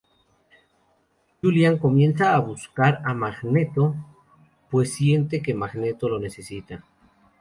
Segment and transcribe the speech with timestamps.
[1.43, 3.93] Julian comienza a buscar a Magneto,
[4.71, 6.83] pues siente que Magneto lo necesita.